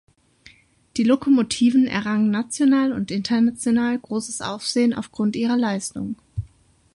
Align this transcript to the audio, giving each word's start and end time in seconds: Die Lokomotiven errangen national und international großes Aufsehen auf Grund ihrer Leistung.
Die 0.97 1.03
Lokomotiven 1.03 1.85
errangen 1.85 2.31
national 2.31 2.91
und 2.91 3.11
international 3.11 3.99
großes 3.99 4.41
Aufsehen 4.41 4.95
auf 4.95 5.11
Grund 5.11 5.35
ihrer 5.35 5.57
Leistung. 5.57 6.15